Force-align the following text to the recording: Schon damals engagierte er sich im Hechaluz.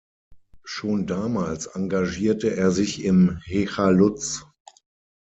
Schon 0.63 1.05
damals 1.05 1.67
engagierte 1.67 2.55
er 2.55 2.71
sich 2.71 3.03
im 3.05 3.37
Hechaluz. 3.45 4.47